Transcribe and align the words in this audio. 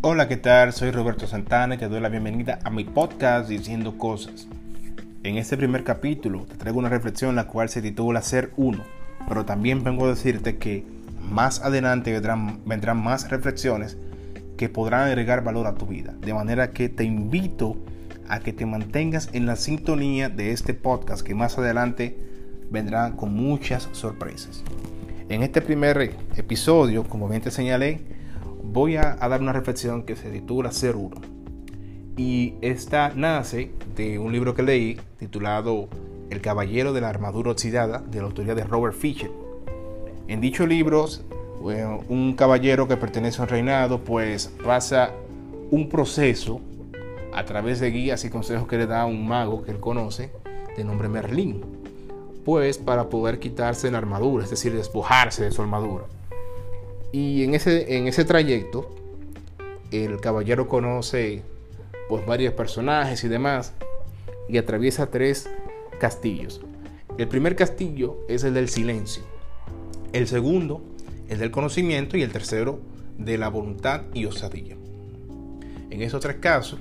Hola, 0.00 0.28
¿qué 0.28 0.36
tal? 0.36 0.72
Soy 0.72 0.92
Roberto 0.92 1.26
Santana 1.26 1.74
y 1.74 1.78
te 1.78 1.88
doy 1.88 1.98
la 1.98 2.08
bienvenida 2.08 2.60
a 2.62 2.70
mi 2.70 2.84
podcast 2.84 3.48
Diciendo 3.48 3.98
Cosas. 3.98 4.46
En 5.24 5.36
este 5.36 5.56
primer 5.56 5.82
capítulo 5.82 6.46
te 6.46 6.54
traigo 6.54 6.78
una 6.78 6.88
reflexión 6.88 7.34
la 7.34 7.48
cual 7.48 7.68
se 7.68 7.82
titula 7.82 8.22
Ser 8.22 8.52
Uno, 8.56 8.84
pero 9.26 9.44
también 9.44 9.82
vengo 9.82 10.06
a 10.06 10.10
decirte 10.10 10.56
que 10.56 10.84
más 11.20 11.62
adelante 11.62 12.12
vendrán, 12.12 12.60
vendrán 12.64 13.02
más 13.02 13.28
reflexiones 13.28 13.96
que 14.56 14.68
podrán 14.68 15.08
agregar 15.08 15.42
valor 15.42 15.66
a 15.66 15.74
tu 15.74 15.86
vida. 15.86 16.14
De 16.20 16.32
manera 16.32 16.70
que 16.70 16.88
te 16.88 17.02
invito 17.02 17.76
a 18.28 18.38
que 18.38 18.52
te 18.52 18.66
mantengas 18.66 19.28
en 19.32 19.46
la 19.46 19.56
sintonía 19.56 20.28
de 20.28 20.52
este 20.52 20.74
podcast 20.74 21.26
que 21.26 21.34
más 21.34 21.58
adelante 21.58 22.16
vendrá 22.70 23.16
con 23.16 23.34
muchas 23.34 23.88
sorpresas. 23.90 24.62
En 25.28 25.42
este 25.42 25.60
primer 25.60 26.14
episodio, 26.36 27.02
como 27.02 27.28
bien 27.28 27.42
te 27.42 27.50
señalé, 27.50 28.17
voy 28.70 28.96
a, 28.96 29.16
dar 29.16 29.40
una 29.40 29.52
reflexión 29.52 30.02
que 30.02 30.16
se 30.16 30.30
titula 30.30 30.72
Ser 30.72 30.96
Uno. 30.96 31.16
Y 32.16 32.54
esta 32.60 33.12
nace 33.14 33.70
de 33.96 34.18
un 34.18 34.32
libro 34.32 34.54
que 34.54 34.62
leí 34.62 35.00
titulado 35.18 35.88
El 36.30 36.40
Caballero 36.40 36.92
de 36.92 37.00
la 37.00 37.08
Armadura 37.08 37.52
Oxidada, 37.52 38.00
de 38.00 38.18
la 38.18 38.24
autoría 38.24 38.54
de 38.54 38.64
Robert 38.64 38.94
Fisher. 38.94 39.30
En 40.26 40.40
dicho 40.40 40.66
libro, 40.66 41.06
un 41.60 42.34
caballero 42.36 42.86
que 42.86 42.96
pertenece 42.96 43.40
a 43.40 43.44
un 43.44 43.48
reinado, 43.48 44.00
pues 44.00 44.52
pasa 44.64 45.12
un 45.70 45.88
proceso 45.88 46.60
a 47.32 47.44
través 47.44 47.80
de 47.80 47.90
guías 47.90 48.24
y 48.24 48.30
consejos 48.30 48.68
que 48.68 48.76
le 48.76 48.86
da 48.86 49.06
un 49.06 49.26
mago 49.26 49.62
que 49.62 49.70
él 49.70 49.80
conoce, 49.80 50.30
de 50.76 50.84
nombre 50.84 51.08
Merlín, 51.08 51.64
pues 52.44 52.78
para 52.78 53.08
poder 53.08 53.38
quitarse 53.38 53.90
la 53.90 53.98
armadura, 53.98 54.44
es 54.44 54.50
decir, 54.50 54.74
despojarse 54.74 55.44
de 55.44 55.50
su 55.50 55.62
armadura. 55.62 56.04
Y 57.12 57.44
en 57.44 57.54
ese, 57.54 57.96
en 57.96 58.06
ese 58.06 58.24
trayecto, 58.24 58.94
el 59.90 60.20
caballero 60.20 60.68
conoce 60.68 61.42
pues, 62.08 62.26
varios 62.26 62.54
personajes 62.54 63.24
y 63.24 63.28
demás, 63.28 63.72
y 64.48 64.58
atraviesa 64.58 65.10
tres 65.10 65.48
castillos. 65.98 66.60
El 67.16 67.28
primer 67.28 67.56
castillo 67.56 68.18
es 68.28 68.44
el 68.44 68.54
del 68.54 68.68
silencio, 68.68 69.22
el 70.12 70.28
segundo, 70.28 70.82
el 71.28 71.38
del 71.38 71.50
conocimiento, 71.50 72.16
y 72.16 72.22
el 72.22 72.32
tercero, 72.32 72.80
de 73.18 73.36
la 73.36 73.48
voluntad 73.48 74.02
y 74.14 74.24
osadía. 74.26 74.76
En 75.90 76.02
esos 76.02 76.20
tres 76.20 76.36
casos, 76.36 76.78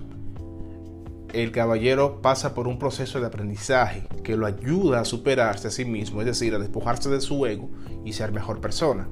el 1.34 1.52
caballero 1.52 2.22
pasa 2.22 2.54
por 2.54 2.68
un 2.68 2.80
proceso 2.80 3.20
de 3.20 3.28
aprendizaje 3.28 4.04
que 4.24 4.38
lo 4.38 4.46
ayuda 4.46 5.02
a 5.02 5.06
superarse 5.06 5.68
a 5.68 5.72
sí 5.72 5.86
mismo, 5.86 6.22
es 6.22 6.28
decir, 6.28 6.54
a 6.54 6.60
despojarse 6.60 7.10
de 7.10 7.20
su 7.20 7.46
ego 7.46 7.70
y 8.06 8.14
ser 8.14 8.32
mejor 8.32 8.62
persona. 8.62 9.08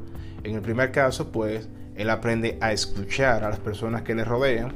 En 0.46 0.54
el 0.54 0.62
primer 0.62 0.92
caso, 0.92 1.32
pues, 1.32 1.68
él 1.96 2.08
aprende 2.12 2.60
a 2.62 2.72
escuchar 2.72 3.44
a 3.44 3.50
las 3.50 3.58
personas 3.58 4.04
que 4.04 4.14
le 4.14 4.24
rodean 4.24 4.74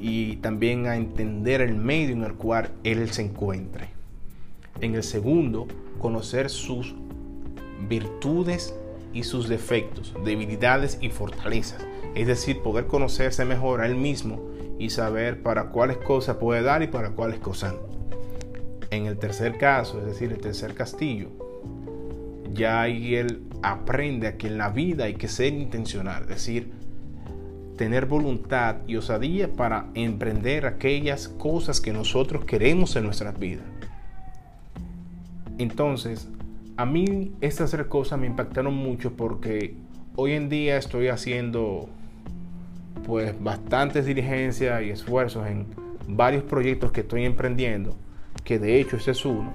y 0.00 0.38
también 0.38 0.88
a 0.88 0.96
entender 0.96 1.60
el 1.60 1.76
medio 1.76 2.16
en 2.16 2.24
el 2.24 2.34
cual 2.34 2.70
él 2.82 3.08
se 3.12 3.22
encuentre. 3.22 3.90
En 4.80 4.96
el 4.96 5.04
segundo, 5.04 5.68
conocer 6.00 6.50
sus 6.50 6.96
virtudes 7.88 8.74
y 9.12 9.22
sus 9.22 9.48
defectos, 9.48 10.12
debilidades 10.24 10.98
y 11.00 11.10
fortalezas. 11.10 11.86
Es 12.16 12.26
decir, 12.26 12.60
poder 12.60 12.88
conocerse 12.88 13.44
mejor 13.44 13.80
a 13.80 13.86
él 13.86 13.94
mismo 13.94 14.42
y 14.80 14.90
saber 14.90 15.40
para 15.40 15.66
cuáles 15.66 15.98
cosas 15.98 16.38
puede 16.38 16.62
dar 16.62 16.82
y 16.82 16.88
para 16.88 17.10
cuáles 17.10 17.38
cosas 17.38 17.74
no. 17.74 17.92
En 18.90 19.06
el 19.06 19.16
tercer 19.18 19.56
caso, 19.56 20.00
es 20.00 20.06
decir, 20.06 20.32
el 20.32 20.40
tercer 20.40 20.74
castillo, 20.74 21.28
ya 22.52 22.82
ahí 22.82 23.14
él 23.14 23.44
aprende 23.62 24.26
a 24.26 24.36
que 24.36 24.48
en 24.48 24.58
la 24.58 24.70
vida 24.70 25.04
hay 25.04 25.14
que 25.14 25.28
ser 25.28 25.52
intencional, 25.54 26.22
es 26.22 26.28
decir, 26.28 26.72
tener 27.76 28.06
voluntad 28.06 28.76
y 28.86 28.96
osadía 28.96 29.52
para 29.52 29.86
emprender 29.94 30.66
aquellas 30.66 31.28
cosas 31.28 31.80
que 31.80 31.92
nosotros 31.92 32.44
queremos 32.44 32.94
en 32.96 33.04
nuestras 33.04 33.38
vidas. 33.38 33.64
Entonces, 35.58 36.28
a 36.76 36.86
mí 36.86 37.32
estas 37.40 37.70
tres 37.70 37.86
cosas 37.86 38.18
me 38.18 38.26
impactaron 38.26 38.74
mucho 38.74 39.12
porque 39.12 39.74
hoy 40.16 40.32
en 40.32 40.48
día 40.48 40.76
estoy 40.76 41.08
haciendo 41.08 41.88
pues 43.06 43.34
bastantes 43.42 44.06
diligencias 44.06 44.82
y 44.82 44.90
esfuerzos 44.90 45.46
en 45.46 45.66
varios 46.08 46.44
proyectos 46.44 46.92
que 46.92 47.00
estoy 47.00 47.24
emprendiendo, 47.24 47.96
que 48.44 48.58
de 48.58 48.80
hecho 48.80 48.96
ese 48.96 49.12
es 49.12 49.24
uno, 49.24 49.52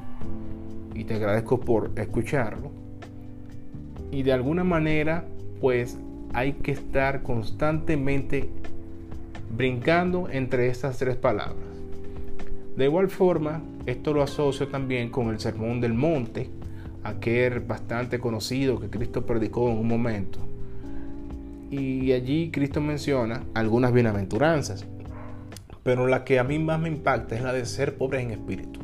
y 0.94 1.04
te 1.04 1.16
agradezco 1.16 1.60
por 1.60 1.92
escucharlo 1.96 2.77
y 4.12 4.24
de 4.24 4.34
alguna 4.34 4.64
manera 4.64 5.26
pues 5.62 5.98
hay 6.34 6.54
que 6.54 6.72
estar 6.72 7.24
constantemente 7.24 8.50
brincando 9.56 10.30
entre 10.30 10.68
estas 10.68 10.98
tres 10.98 11.16
palabras. 11.16 11.56
De 12.76 12.86
igual 12.86 13.10
forma, 13.10 13.64
esto 13.86 14.14
lo 14.14 14.22
asocio 14.22 14.68
también 14.68 15.10
con 15.10 15.30
el 15.30 15.40
Sermón 15.40 15.82
del 15.82 15.94
Monte, 15.94 16.50
aquel 17.04 17.62
bastante 17.62 18.20
conocido 18.20 18.80
que 18.80 18.90
Cristo 18.90 19.26
predicó 19.26 19.70
en 19.72 19.78
un 19.78 19.88
momento. 19.88 20.40
Y 21.72 22.12
allí 22.12 22.52
Cristo 22.52 22.80
menciona 22.80 23.44
algunas 23.56 23.92
bienaventuranzas, 23.92 24.86
pero 25.84 26.06
la 26.06 26.24
que 26.24 26.38
a 26.38 26.44
mí 26.44 26.60
más 26.60 26.80
me 26.80 26.90
impacta 26.90 27.36
es 27.36 27.42
la 27.42 27.52
de 27.52 27.66
ser 27.66 27.98
pobres 27.98 28.24
en 28.24 28.32
espíritu. 28.32 28.80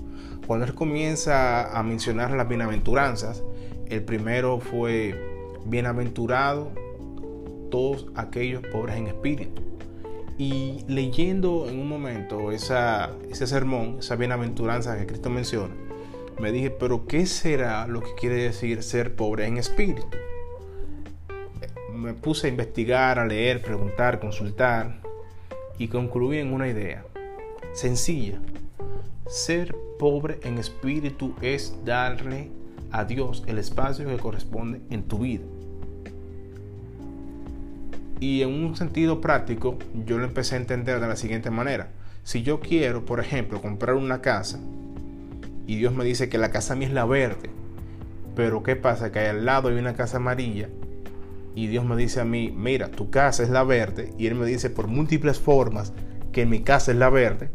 Cuando 0.47 0.65
Él 0.65 0.73
comienza 0.73 1.77
a 1.77 1.83
mencionar 1.83 2.31
las 2.31 2.47
bienaventuranzas, 2.47 3.43
el 3.93 4.03
primero 4.03 4.59
fue, 4.59 5.15
bienaventurado 5.65 6.71
todos 7.69 8.07
aquellos 8.15 8.61
pobres 8.67 8.97
en 8.97 9.07
espíritu. 9.07 9.61
Y 10.37 10.83
leyendo 10.87 11.67
en 11.69 11.79
un 11.79 11.87
momento 11.87 12.51
esa, 12.51 13.11
ese 13.29 13.45
sermón, 13.45 13.97
esa 13.99 14.15
bienaventuranza 14.15 14.97
que 14.97 15.05
Cristo 15.05 15.29
menciona, 15.29 15.75
me 16.39 16.51
dije, 16.51 16.71
pero 16.71 17.05
¿qué 17.05 17.25
será 17.25 17.87
lo 17.87 18.01
que 18.01 18.15
quiere 18.15 18.35
decir 18.35 18.81
ser 18.81 19.15
pobre 19.15 19.45
en 19.45 19.57
espíritu? 19.57 20.07
Me 21.93 22.13
puse 22.13 22.47
a 22.47 22.49
investigar, 22.49 23.19
a 23.19 23.25
leer, 23.25 23.61
preguntar, 23.61 24.19
consultar 24.19 24.99
y 25.77 25.87
concluí 25.87 26.39
en 26.39 26.51
una 26.51 26.67
idea 26.67 27.05
sencilla. 27.73 28.39
Ser 29.27 29.75
pobre 29.99 30.39
en 30.43 30.57
espíritu 30.57 31.33
es 31.41 31.75
darle 31.85 32.49
a 32.93 33.03
Dios 33.03 33.43
el 33.47 33.57
espacio 33.57 34.07
que 34.07 34.17
corresponde 34.17 34.81
en 34.89 35.03
tu 35.03 35.19
vida. 35.19 35.43
Y 38.19 38.41
en 38.41 38.49
un 38.49 38.77
sentido 38.77 39.19
práctico, 39.19 39.77
yo 40.05 40.17
lo 40.17 40.23
empecé 40.23 40.55
a 40.55 40.59
entender 40.59 41.01
de 41.01 41.07
la 41.07 41.17
siguiente 41.17 41.49
manera. 41.49 41.89
Si 42.23 42.41
yo 42.43 42.61
quiero, 42.61 43.03
por 43.03 43.19
ejemplo, 43.19 43.61
comprar 43.61 43.95
una 43.95 44.21
casa 44.21 44.59
y 45.67 45.75
Dios 45.75 45.93
me 45.93 46.05
dice 46.05 46.29
que 46.29 46.37
la 46.37 46.51
casa 46.51 46.75
mía 46.75 46.87
es 46.87 46.93
la 46.93 47.03
verde, 47.03 47.49
pero 48.35 48.63
¿qué 48.63 48.77
pasa? 48.77 49.11
Que 49.11 49.19
al 49.19 49.43
lado 49.43 49.67
hay 49.67 49.75
una 49.75 49.95
casa 49.95 50.17
amarilla 50.17 50.69
y 51.55 51.67
Dios 51.67 51.83
me 51.83 51.97
dice 51.97 52.21
a 52.21 52.25
mí, 52.25 52.53
mira, 52.55 52.89
tu 52.89 53.09
casa 53.09 53.43
es 53.43 53.49
la 53.49 53.63
verde 53.63 54.13
y 54.17 54.27
Él 54.27 54.35
me 54.35 54.45
dice 54.45 54.69
por 54.69 54.87
múltiples 54.87 55.39
formas 55.39 55.93
que 56.31 56.45
mi 56.45 56.61
casa 56.61 56.91
es 56.91 56.97
la 56.97 57.09
verde 57.09 57.49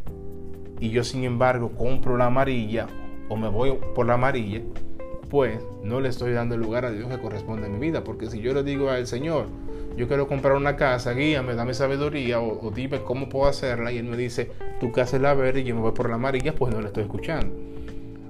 y 0.81 0.91
yo 0.91 1.03
sin 1.03 1.25
embargo 1.25 1.73
compro 1.73 2.17
la 2.17 2.27
amarilla 2.27 2.89
o 3.29 3.37
me 3.37 3.49
voy 3.49 3.79
por 3.95 4.07
la 4.07 4.15
amarilla, 4.15 4.63
pues 5.31 5.61
no 5.83 6.01
le 6.01 6.09
estoy 6.09 6.33
dando 6.33 6.55
el 6.55 6.63
lugar 6.63 6.85
a 6.85 6.91
Dios 6.91 7.09
que 7.09 7.19
corresponde 7.19 7.67
a 7.67 7.71
mi 7.71 7.79
vida. 7.79 8.05
Porque 8.05 8.27
si 8.27 8.41
yo 8.41 8.55
le 8.55 8.63
digo 8.63 8.91
al 8.91 9.07
Señor, 9.07 9.47
yo 9.97 10.09
quiero 10.09 10.29
comprar 10.29 10.55
una 10.57 10.77
casa, 10.77 11.13
guíame, 11.13 11.55
dame 11.55 11.75
sabiduría 11.75 12.41
o, 12.41 12.71
dime 12.71 13.03
cómo 13.03 13.29
puedo 13.29 13.47
hacerla, 13.47 13.93
y 13.93 13.99
Él 13.99 14.05
me 14.05 14.17
dice, 14.17 14.51
tu 14.81 14.93
casa 14.93 15.17
es 15.17 15.23
la 15.23 15.35
verde 15.35 15.61
y 15.61 15.65
yo 15.65 15.75
me 15.75 15.81
voy 15.81 15.93
por 15.93 16.09
la 16.09 16.15
amarilla, 16.15 16.55
pues 16.55 16.73
no 16.73 16.81
le 16.81 16.87
estoy 16.87 17.03
escuchando. 17.03 17.55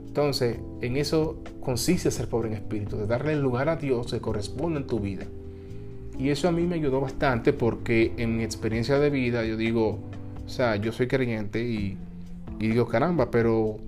Entonces, 0.06 0.59
en 0.81 0.97
eso 0.97 1.36
consiste 1.60 2.10
ser 2.10 2.28
pobre 2.28 2.48
en 2.48 2.54
espíritu, 2.54 2.97
de 2.97 3.06
darle 3.06 3.34
el 3.34 3.41
lugar 3.41 3.69
a 3.69 3.76
Dios 3.76 4.10
que 4.10 4.20
corresponde 4.20 4.80
en 4.80 4.86
tu 4.86 4.98
vida. 4.98 5.26
Y 6.18 6.30
eso 6.30 6.48
a 6.48 6.53
mí 6.53 6.62
me 6.62 6.74
ayudó 6.77 7.01
bastante 7.01 7.53
porque 7.53 8.12
en 8.16 8.36
mi 8.36 8.42
experiencia 8.42 8.98
de 8.98 9.10
vida 9.10 9.44
yo 9.44 9.56
digo, 9.56 10.01
o 10.44 10.48
sea, 10.48 10.74
yo 10.77 10.91
soy 10.91 11.06
creyente 11.06 11.62
y, 11.62 11.97
y 12.59 12.68
digo, 12.68 12.89
caramba, 12.89 13.30
pero 13.30 13.78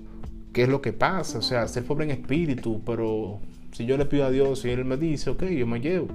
qué 0.52 0.62
es 0.62 0.68
lo 0.68 0.80
que 0.80 0.92
pasa. 0.92 1.38
O 1.38 1.42
sea, 1.42 1.66
ser 1.68 1.84
pobre 1.84 2.04
en 2.04 2.10
espíritu, 2.10 2.82
pero 2.84 3.40
si 3.72 3.86
yo 3.86 3.96
le 3.96 4.06
pido 4.06 4.24
a 4.24 4.30
Dios 4.30 4.64
y 4.64 4.70
Él 4.70 4.84
me 4.84 4.96
dice, 4.96 5.30
ok, 5.30 5.44
yo 5.44 5.66
me 5.66 5.80
llevo. 5.80 6.08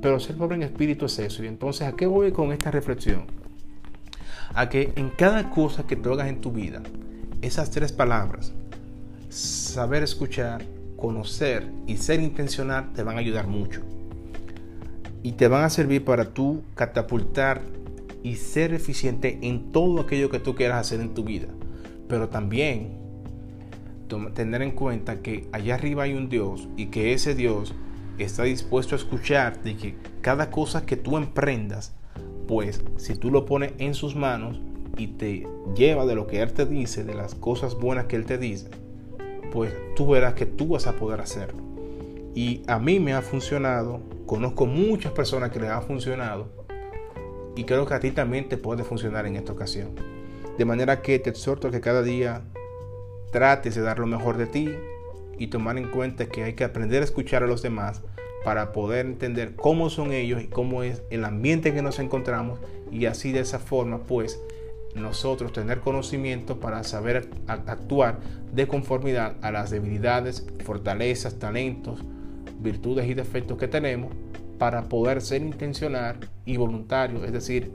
Pero 0.00 0.18
ser 0.18 0.36
pobre 0.36 0.56
en 0.56 0.62
espíritu 0.62 1.06
es 1.06 1.18
eso. 1.18 1.44
Y 1.44 1.46
entonces, 1.46 1.86
¿a 1.86 1.92
qué 1.92 2.06
voy 2.06 2.32
con 2.32 2.52
esta 2.52 2.70
reflexión? 2.70 3.24
A 4.54 4.68
que 4.68 4.92
en 4.96 5.10
cada 5.10 5.50
cosa 5.50 5.86
que 5.86 5.96
tú 5.96 6.12
hagas 6.12 6.28
en 6.28 6.40
tu 6.40 6.50
vida, 6.50 6.82
esas 7.40 7.70
tres 7.70 7.92
palabras, 7.92 8.52
saber 9.28 10.02
escuchar, 10.02 10.62
conocer 10.96 11.66
y 11.86 11.96
ser 11.96 12.20
intencional, 12.20 12.92
te 12.94 13.02
van 13.02 13.16
a 13.16 13.20
ayudar 13.20 13.46
mucho. 13.46 13.82
Y 15.22 15.32
te 15.32 15.46
van 15.48 15.64
a 15.64 15.70
servir 15.70 16.04
para 16.04 16.34
tú 16.34 16.62
catapultar 16.74 17.62
y 18.22 18.36
ser 18.36 18.74
eficiente 18.74 19.38
en 19.42 19.72
todo 19.72 20.00
aquello 20.00 20.30
que 20.30 20.40
tú 20.40 20.54
quieras 20.54 20.80
hacer 20.80 21.00
en 21.00 21.14
tu 21.14 21.24
vida. 21.24 21.48
Pero 22.08 22.28
también 22.28 23.01
tener 24.34 24.62
en 24.62 24.72
cuenta 24.72 25.22
que 25.22 25.48
allá 25.52 25.74
arriba 25.74 26.04
hay 26.04 26.14
un 26.14 26.28
Dios 26.28 26.68
y 26.76 26.86
que 26.86 27.12
ese 27.12 27.34
Dios 27.34 27.74
está 28.18 28.44
dispuesto 28.44 28.94
a 28.94 28.98
escuchar 28.98 29.62
de 29.62 29.76
que 29.76 29.96
cada 30.20 30.50
cosa 30.50 30.84
que 30.84 30.96
tú 30.96 31.16
emprendas 31.16 31.94
pues 32.46 32.82
si 32.96 33.14
tú 33.14 33.30
lo 33.30 33.46
pones 33.46 33.72
en 33.78 33.94
sus 33.94 34.16
manos 34.16 34.60
y 34.96 35.08
te 35.08 35.46
lleva 35.74 36.04
de 36.06 36.14
lo 36.14 36.26
que 36.26 36.42
Él 36.42 36.52
te 36.52 36.66
dice, 36.66 37.04
de 37.04 37.14
las 37.14 37.34
cosas 37.34 37.74
buenas 37.76 38.06
que 38.06 38.16
Él 38.16 38.26
te 38.26 38.38
dice, 38.38 38.68
pues 39.52 39.72
tú 39.96 40.08
verás 40.08 40.34
que 40.34 40.46
tú 40.46 40.68
vas 40.68 40.86
a 40.86 40.96
poder 40.96 41.20
hacerlo. 41.20 41.62
Y 42.34 42.62
a 42.66 42.78
mí 42.78 43.00
me 43.00 43.14
ha 43.14 43.22
funcionado, 43.22 44.00
conozco 44.26 44.66
muchas 44.66 45.12
personas 45.12 45.50
que 45.50 45.60
les 45.60 45.70
ha 45.70 45.80
funcionado 45.80 46.48
y 47.56 47.64
creo 47.64 47.86
que 47.86 47.94
a 47.94 48.00
ti 48.00 48.10
también 48.10 48.48
te 48.48 48.56
puede 48.56 48.84
funcionar 48.84 49.26
en 49.26 49.36
esta 49.36 49.52
ocasión. 49.52 49.90
De 50.58 50.64
manera 50.64 51.00
que 51.00 51.18
te 51.18 51.30
exhorto 51.30 51.70
que 51.70 51.80
cada 51.80 52.02
día 52.02 52.42
trates 53.32 53.74
de 53.74 53.82
dar 53.82 53.98
lo 53.98 54.06
mejor 54.06 54.36
de 54.36 54.46
ti 54.46 54.70
y 55.38 55.48
tomar 55.48 55.76
en 55.78 55.90
cuenta 55.90 56.26
que 56.26 56.44
hay 56.44 56.52
que 56.52 56.62
aprender 56.62 57.02
a 57.02 57.04
escuchar 57.04 57.42
a 57.42 57.48
los 57.48 57.62
demás 57.62 58.02
para 58.44 58.72
poder 58.72 59.06
entender 59.06 59.56
cómo 59.56 59.90
son 59.90 60.12
ellos 60.12 60.40
y 60.42 60.46
cómo 60.46 60.82
es 60.84 61.02
el 61.10 61.24
ambiente 61.24 61.70
en 61.70 61.76
que 61.76 61.82
nos 61.82 61.98
encontramos 61.98 62.60
y 62.90 63.06
así 63.06 63.32
de 63.32 63.40
esa 63.40 63.58
forma 63.58 63.98
pues 63.98 64.40
nosotros 64.94 65.52
tener 65.52 65.80
conocimiento 65.80 66.60
para 66.60 66.84
saber 66.84 67.30
actuar 67.46 68.20
de 68.52 68.68
conformidad 68.68 69.36
a 69.40 69.50
las 69.50 69.70
debilidades, 69.70 70.46
fortalezas, 70.64 71.38
talentos, 71.38 72.00
virtudes 72.60 73.08
y 73.08 73.14
defectos 73.14 73.56
que 73.56 73.68
tenemos 73.68 74.12
para 74.58 74.84
poder 74.88 75.22
ser 75.22 75.42
intencional 75.42 76.18
y 76.44 76.56
voluntario, 76.56 77.24
es 77.24 77.32
decir, 77.32 77.72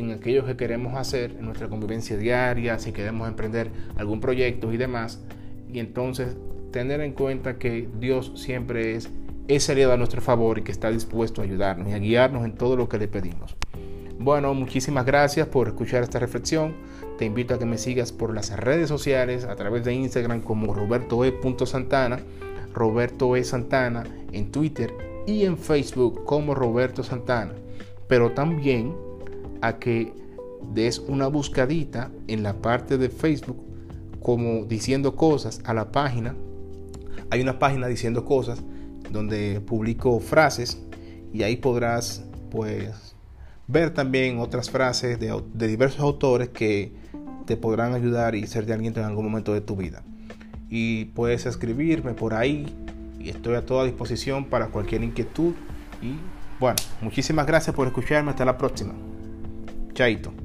en 0.00 0.10
aquello 0.10 0.44
que 0.44 0.56
queremos 0.56 0.96
hacer 0.96 1.32
en 1.38 1.44
nuestra 1.44 1.68
convivencia 1.68 2.16
diaria, 2.16 2.78
si 2.78 2.92
queremos 2.92 3.28
emprender 3.28 3.70
algún 3.96 4.20
proyecto 4.20 4.72
y 4.72 4.76
demás, 4.76 5.20
y 5.72 5.78
entonces 5.78 6.36
tener 6.72 7.00
en 7.00 7.12
cuenta 7.12 7.58
que 7.58 7.88
Dios 7.98 8.32
siempre 8.36 8.94
es 8.94 9.10
ese 9.48 9.72
aliado 9.72 9.92
a 9.92 9.96
nuestro 9.96 10.20
favor 10.20 10.58
y 10.58 10.62
que 10.62 10.72
está 10.72 10.90
dispuesto 10.90 11.40
a 11.40 11.44
ayudarnos 11.44 11.88
y 11.88 11.92
a 11.92 11.98
guiarnos 11.98 12.44
en 12.44 12.54
todo 12.54 12.76
lo 12.76 12.88
que 12.88 12.98
le 12.98 13.08
pedimos. 13.08 13.56
Bueno, 14.18 14.52
muchísimas 14.54 15.06
gracias 15.06 15.48
por 15.48 15.68
escuchar 15.68 16.02
esta 16.02 16.18
reflexión. 16.18 16.74
Te 17.18 17.24
invito 17.24 17.54
a 17.54 17.58
que 17.58 17.64
me 17.64 17.78
sigas 17.78 18.12
por 18.12 18.34
las 18.34 18.54
redes 18.54 18.88
sociales 18.88 19.44
a 19.44 19.56
través 19.56 19.84
de 19.84 19.94
Instagram 19.94 20.42
como 20.42 20.74
robertoe.santana, 20.74 22.20
Roberto 22.74 23.34
E. 23.34 23.44
Santana 23.44 24.04
en 24.32 24.52
Twitter 24.52 24.92
y 25.26 25.44
en 25.44 25.56
Facebook 25.56 26.24
como 26.24 26.54
Roberto 26.54 27.02
Santana. 27.02 27.54
Pero 28.08 28.32
también 28.32 28.94
a 29.60 29.78
que 29.78 30.12
des 30.72 30.98
una 30.98 31.26
buscadita 31.26 32.10
en 32.28 32.42
la 32.42 32.54
parte 32.54 32.98
de 32.98 33.08
Facebook 33.08 33.56
como 34.22 34.64
diciendo 34.64 35.16
cosas 35.16 35.60
a 35.64 35.74
la 35.74 35.92
página. 35.92 36.34
Hay 37.30 37.40
una 37.40 37.58
página 37.58 37.86
diciendo 37.86 38.24
cosas 38.24 38.62
donde 39.10 39.60
publico 39.60 40.20
frases 40.20 40.82
y 41.32 41.42
ahí 41.42 41.56
podrás 41.56 42.24
pues 42.50 43.14
ver 43.66 43.94
también 43.94 44.38
otras 44.38 44.70
frases 44.70 45.18
de, 45.18 45.42
de 45.54 45.66
diversos 45.68 46.00
autores 46.00 46.48
que 46.48 46.92
te 47.46 47.56
podrán 47.56 47.94
ayudar 47.94 48.34
y 48.34 48.46
ser 48.46 48.66
de 48.66 48.74
aliento 48.74 49.00
en 49.00 49.06
algún 49.06 49.24
momento 49.24 49.54
de 49.54 49.60
tu 49.60 49.76
vida. 49.76 50.02
Y 50.68 51.06
puedes 51.06 51.46
escribirme 51.46 52.14
por 52.14 52.34
ahí 52.34 52.66
y 53.18 53.30
estoy 53.30 53.54
a 53.56 53.66
toda 53.66 53.84
disposición 53.84 54.44
para 54.44 54.68
cualquier 54.68 55.02
inquietud. 55.02 55.54
Y 56.00 56.14
bueno, 56.58 56.76
muchísimas 57.00 57.46
gracias 57.46 57.74
por 57.74 57.86
escucharme. 57.86 58.30
Hasta 58.30 58.44
la 58.44 58.56
próxima. 58.56 59.09
Chaito. 60.00 60.39